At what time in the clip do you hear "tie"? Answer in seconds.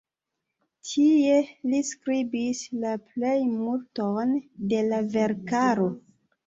0.91-1.35